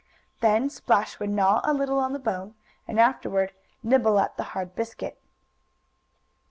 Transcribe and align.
Then 0.39 0.71
Splash 0.71 1.19
would 1.19 1.29
gnaw 1.29 1.61
a 1.63 1.75
little 1.75 1.99
on 1.99 2.11
the 2.11 2.17
bone, 2.17 2.55
and, 2.87 2.99
afterward, 2.99 3.53
nibble 3.83 4.19
at 4.19 4.35
the 4.35 4.41
hard 4.57 4.73
biscuit. 4.73 5.21